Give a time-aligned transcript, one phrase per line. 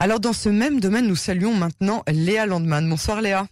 [0.00, 2.88] Alors dans ce même domaine, nous saluons maintenant Léa Landman.
[2.88, 3.46] Bonsoir Léa.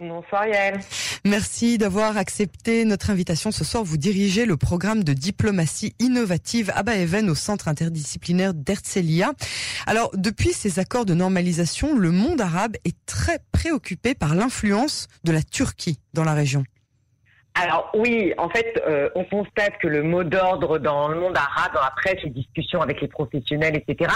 [0.00, 0.78] Bonsoir Yael.
[1.24, 3.82] Merci d'avoir accepté notre invitation ce soir.
[3.82, 9.32] Vous dirigez le programme de diplomatie innovative à Baeven au centre interdisciplinaire d'Herzliya.
[9.86, 15.32] Alors, depuis ces accords de normalisation, le monde arabe est très préoccupé par l'influence de
[15.32, 16.62] la Turquie dans la région.
[17.60, 21.72] Alors oui, en fait, euh, on constate que le mot d'ordre dans le monde arabe,
[21.74, 24.14] dans la presse, les discussions avec les professionnels, etc.,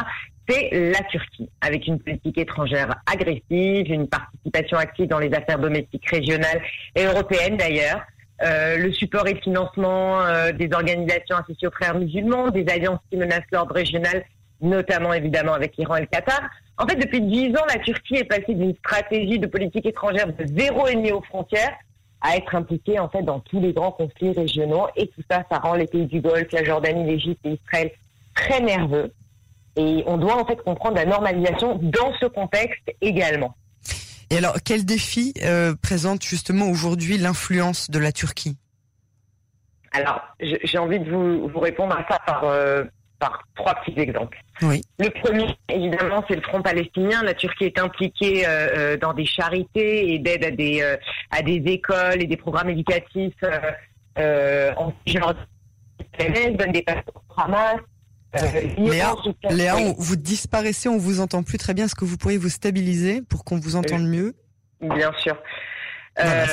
[0.48, 6.08] c'est la Turquie, avec une politique étrangère agressive, une participation active dans les affaires domestiques
[6.08, 6.62] régionales
[6.94, 8.02] et européennes d'ailleurs,
[8.42, 13.00] euh, le support et le financement euh, des organisations associées aux frères musulmans, des alliances
[13.10, 14.24] qui menacent l'ordre régional,
[14.60, 16.42] notamment évidemment avec l'Iran et le Qatar.
[16.78, 20.46] En fait, depuis dix ans, la Turquie est passée d'une stratégie de politique étrangère de
[20.56, 21.74] zéro ennemi aux frontières
[22.22, 25.58] à être impliqué en fait dans tous les grands conflits régionaux et tout ça, ça
[25.58, 27.90] rend les pays du Golfe, la Jordanie, l'Égypte et Israël
[28.34, 29.12] très nerveux.
[29.76, 33.54] Et on doit en fait comprendre la normalisation dans ce contexte également.
[34.30, 38.56] Et alors, quel défi euh, présente justement aujourd'hui l'influence de la Turquie?
[39.92, 42.84] Alors, j'ai envie de vous, vous, répondre à ça par, euh,
[43.22, 44.36] par trois petits exemples.
[44.62, 44.82] Oui.
[44.98, 47.22] Le premier, évidemment, c'est le Front palestinien.
[47.22, 50.96] La Turquie est impliquée euh, euh dans des charités et d'aide à des euh,
[51.30, 53.44] à des écoles et des programmes éducatifs
[54.18, 54.92] euh, en
[56.58, 56.84] donne des
[57.36, 57.76] Hamas.
[58.78, 59.14] Léa,
[59.50, 59.94] Léa oui.
[59.98, 61.84] vous disparaissez, on vous entend plus très bien.
[61.84, 64.34] Est-ce que vous pourriez vous stabiliser pour qu'on vous entende mieux?
[64.80, 65.36] Bien sûr.
[66.16, 66.46] Voilà,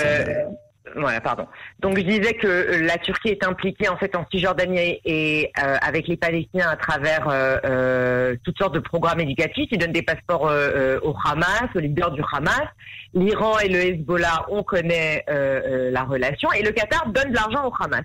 [0.95, 1.48] voilà, pardon.
[1.80, 6.08] Donc je disais que la Turquie est impliquée en fait en Cisjordanie et euh, avec
[6.08, 9.68] les Palestiniens à travers euh, euh, toutes sortes de programmes éducatifs.
[9.72, 12.68] Ils donnent des passeports euh, au Hamas, aux leaders du Hamas.
[13.14, 17.74] L'Iran et le Hezbollah, on connaît la relation, et le Qatar donne de l'argent au
[17.80, 18.03] Hamas.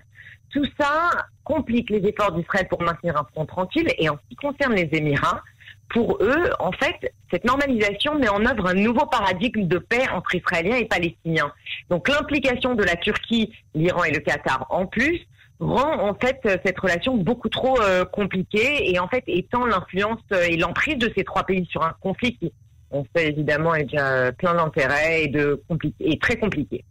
[0.51, 1.11] Tout ça
[1.43, 3.87] complique les efforts d'Israël pour maintenir un front tranquille.
[3.99, 5.43] Et en ce qui concerne les Émirats,
[5.89, 10.35] pour eux, en fait, cette normalisation met en œuvre un nouveau paradigme de paix entre
[10.35, 11.51] Israéliens et Palestiniens.
[11.89, 15.21] Donc l'implication de la Turquie, l'Iran et le Qatar en plus
[15.59, 20.57] rend en fait cette relation beaucoup trop euh, compliquée et en fait étend l'influence et
[20.57, 22.51] l'emprise de ces trois pays sur un conflit qui,
[22.91, 25.63] on sait évidemment, est déjà plein d'intérêts et de
[25.99, 26.83] et très compliqué.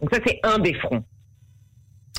[0.00, 1.04] Donc ça c'est un des fronts.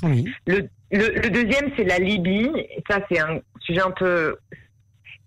[0.04, 0.26] Oui.
[0.48, 2.50] Le, le, le deuxième c'est la Libye.
[2.56, 4.38] Et ça c'est un sujet un peu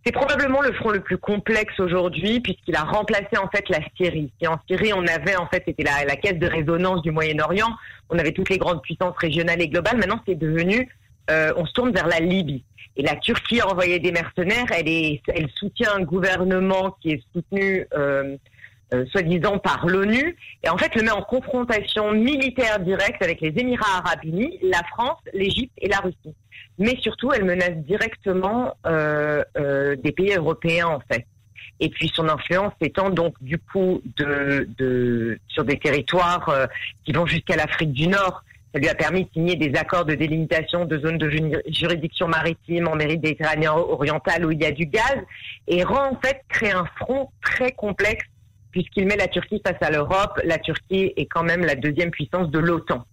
[0.04, 4.32] c'est probablement le front le plus complexe aujourd'hui puisqu'il a remplacé en fait la Syrie.
[4.40, 7.70] Et en Syrie, on avait en fait c'était la, la, caisse de résonance du Moyen-Orient.
[8.10, 9.96] On avait toutes les grandes puissances régionales et globales.
[9.96, 10.88] Maintenant, c'est devenu,
[11.30, 12.64] euh, on se tourne vers la Libye.
[12.96, 14.66] Et la Turquie a envoyé des mercenaires.
[14.76, 17.86] Elle est, elle soutient un gouvernement qui est soutenu.
[17.94, 18.36] Euh,
[18.92, 23.52] euh, soi-disant par l'ONU, et en fait le met en confrontation militaire directe avec les
[23.56, 26.34] Émirats arabes unis, la France, l'Égypte et la Russie.
[26.78, 31.26] Mais surtout, elle menace directement euh, euh, des pays européens en fait.
[31.80, 36.68] Et puis son influence s'étend donc du coup de, sur des territoires
[37.04, 38.44] qui vont jusqu'à l'Afrique du Nord.
[38.72, 41.30] Ça lui a permis de signer des accords de délimitation de zones de
[41.68, 45.16] juridiction maritime en Méditerranée orientale où il y a du gaz
[45.66, 48.24] et rend en fait créer un front très complexe
[48.72, 50.40] puisqu'il met la Turquie face à l'Europe.
[50.44, 53.04] La Turquie est quand même la deuxième puissance de l'OTAN.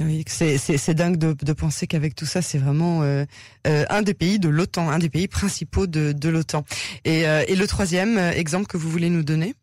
[0.00, 3.24] Oui, c'est dingue de, de penser qu'avec tout ça, c'est vraiment euh,
[3.68, 6.64] euh, un des pays de l'OTAN, un des pays principaux de, de l'OTAN.
[7.04, 9.54] Et, euh, et, le troisième exemple que vous voulez nous donner?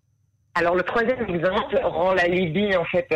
[0.55, 3.07] Alors le troisième exemple rend la Libye en fait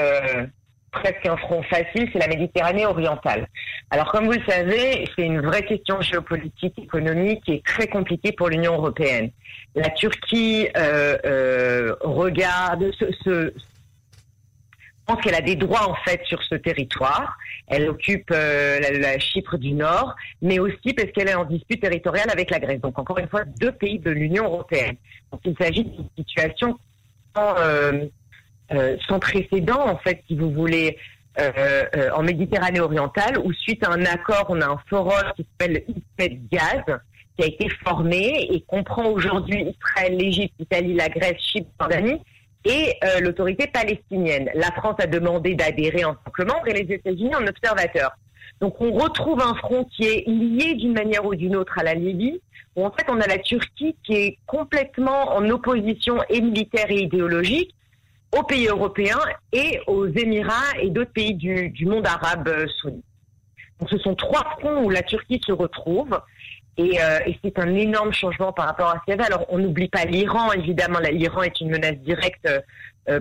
[0.91, 3.47] presque un front facile, c'est la Méditerranée orientale.
[3.91, 8.49] Alors comme vous le savez, c'est une vraie question géopolitique, économique et très compliquée pour
[8.49, 9.31] l'Union européenne.
[9.75, 13.53] La Turquie euh, euh, regarde, se, se,
[15.05, 17.37] pense qu'elle a des droits en fait sur ce territoire.
[17.67, 21.81] Elle occupe euh, la, la, Chypre du Nord, mais aussi parce qu'elle est en dispute
[21.81, 22.81] territoriale avec la Grèce.
[22.81, 24.95] Donc encore une fois, deux pays de l'Union européenne.
[25.31, 26.77] Donc il s'agit d'une situation
[27.35, 28.05] sans, euh,
[28.71, 30.97] euh, sans, précédent en fait, si vous voulez,
[31.37, 36.49] en Méditerranée orientale, où suite à un accord, on a un forum qui s'appelle IPED
[36.51, 36.99] Gaz
[37.37, 42.21] qui a été formé et comprend aujourd'hui Israël, l'Égypte, l'Italie, la Grèce, Chypre, Jordanie
[42.63, 44.49] et euh, l'autorité palestinienne.
[44.55, 48.11] La France a demandé d'adhérer en tant que membre et les États-Unis en observateur.
[48.61, 51.93] Donc on retrouve un front qui est lié d'une manière ou d'une autre à la
[51.93, 52.41] Libye,
[52.75, 57.01] où en fait on a la Turquie qui est complètement en opposition et militaire et
[57.01, 57.74] idéologique
[58.35, 59.19] aux pays européens
[59.51, 63.01] et aux Émirats et d'autres pays du, monde arabe euh, sunni.
[63.79, 66.19] Donc ce sont trois fronts où la Turquie se retrouve
[66.77, 69.33] Et, et c'est un énorme changement par rapport à ce qu'il y avait.
[69.33, 70.99] Alors, on n'oublie pas l'Iran, évidemment.
[70.99, 72.49] L'Iran est une menace directe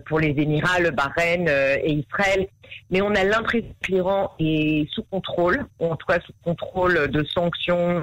[0.06, 2.48] pour les Émirats, le Bahreïn et Israël.
[2.90, 7.08] Mais on a l'impression que l'Iran est sous contrôle, ou en tout cas sous contrôle
[7.08, 8.02] de sanctions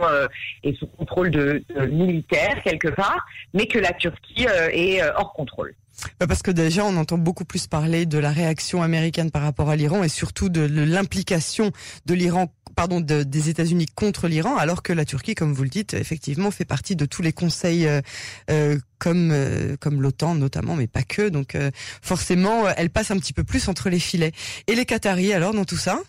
[0.63, 5.73] et sous contrôle de, de militaires quelque part, mais que la Turquie est hors contrôle.
[6.19, 9.69] Bah, parce que déjà, on entend beaucoup plus parler de la réaction américaine par rapport
[9.69, 11.71] à l'Iran et surtout de l'implication
[12.05, 15.93] de l'Iran, pardon, des États-Unis contre l'Iran, alors que la Turquie, comme vous le dites,
[15.93, 18.01] effectivement, fait partie de tous les conseils euh,
[18.49, 21.29] euh comme euh, comme l'OTAN notamment, mais pas que.
[21.29, 21.71] Donc euh,
[22.01, 24.31] forcément, elle passe un petit peu plus entre les filets.
[24.67, 25.99] Et les Qataris, alors, dans tout ça?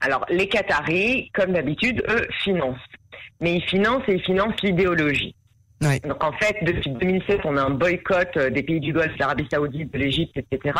[0.00, 2.78] Alors, les Qataris, comme d'habitude, eux financent,
[3.40, 5.34] mais ils financent et ils financent l'idéologie.
[5.82, 9.48] Donc en fait, depuis 2007, on a un boycott euh, des pays du Golfe, l'Arabie
[9.50, 10.78] Saoudite, de l'Égypte, etc.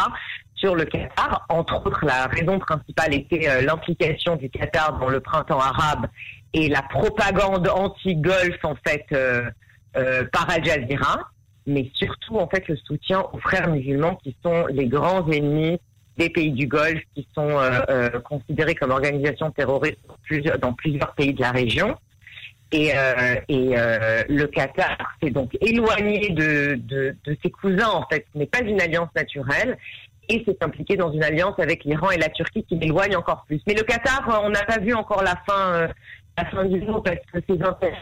[0.54, 1.44] sur le Qatar.
[1.48, 6.06] Entre autres, la raison principale était euh, l'implication du Qatar dans le printemps arabe
[6.54, 9.50] et la propagande anti-Golfe en fait euh,
[10.32, 11.30] par Al Jazeera,
[11.66, 15.80] mais surtout en fait le soutien aux frères musulmans qui sont les grands ennemis
[16.16, 17.58] des pays du Golfe, qui sont
[18.24, 19.98] considérés comme organisations terroristes
[20.60, 21.96] dans plusieurs pays de la région.
[22.72, 28.26] Et, euh, et euh, le Qatar s'est donc éloigné de, ses cousins, en fait.
[28.32, 29.76] Ce n'est pas une alliance naturelle.
[30.28, 33.60] Et s'est impliqué dans une alliance avec l'Iran et la Turquie qui l'éloigne encore plus.
[33.66, 35.88] Mais le Qatar, euh, on n'a pas vu encore la fin,
[36.38, 37.96] la fin du jour parce que ses intérêts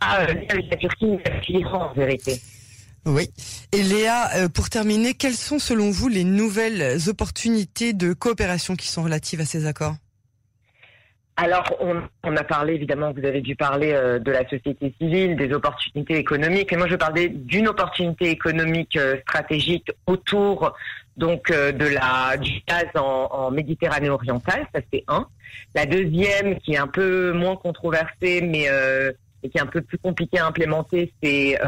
[0.00, 2.40] avec la Turquie, mais avec l'Iran en vérité.
[3.04, 3.28] Oui.
[3.72, 9.02] Et Léa, pour terminer, quelles sont selon vous les nouvelles opportunités de coopération qui sont
[9.02, 9.96] relatives à ces accords?
[11.38, 15.36] Alors, on, on, a parlé, évidemment, vous avez dû parler euh, de la société civile,
[15.36, 16.72] des opportunités économiques.
[16.72, 20.74] Et moi, je parlais d'une opportunité économique euh, stratégique autour
[21.18, 24.66] donc euh, de la du gaz en, en Méditerranée orientale.
[24.74, 25.26] Ça, c'est un.
[25.74, 28.66] La deuxième, qui est un peu moins controversée, mais
[29.42, 31.58] et qui est un peu plus compliquée à implémenter, c'est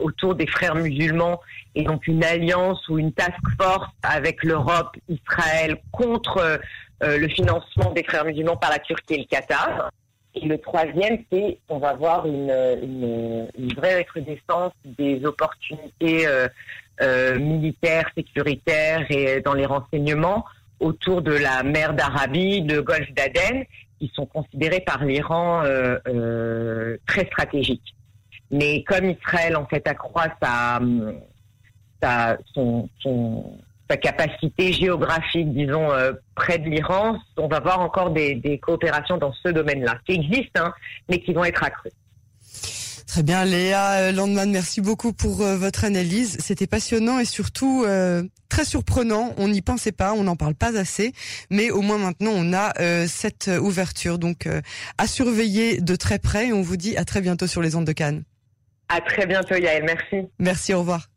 [0.00, 1.40] autour des frères musulmans
[1.74, 6.60] et donc une alliance ou une task force avec l'Europe, Israël contre
[7.02, 9.90] euh, le financement des frères musulmans par la Turquie et le Qatar.
[10.34, 16.48] Et le troisième, c'est on va voir une, vraie recrudescence des opportunités euh,
[17.00, 20.44] euh, militaires, sécuritaires et dans les renseignements
[20.78, 23.64] autour de la mer d'Arabie, de Golfe d'Aden,
[24.10, 27.94] sont considérés par l'Iran euh, euh, très stratégiques.
[28.50, 30.78] Mais comme Israël en fait accroît sa,
[32.02, 32.36] sa
[33.96, 39.32] capacité géographique, disons, euh, près de l'Iran, on va voir encore des, des coopérations dans
[39.32, 40.74] ce domaine-là, qui existent, hein,
[41.08, 41.90] mais qui vont être accrues.
[43.06, 46.36] Très bien, Léa euh, Landman, merci beaucoup pour euh, votre analyse.
[46.40, 49.34] C'était passionnant et surtout euh, très surprenant.
[49.36, 51.12] On n'y pensait pas, on n'en parle pas assez,
[51.50, 52.72] mais au moins maintenant on a
[53.06, 54.18] cette ouverture.
[54.18, 54.48] Donc
[54.98, 56.48] à surveiller de très près.
[56.48, 58.24] Et on vous dit à très bientôt sur les ondes de Cannes.
[58.88, 59.84] À très bientôt, Yael.
[59.84, 60.28] Merci.
[60.38, 61.11] Merci, au revoir.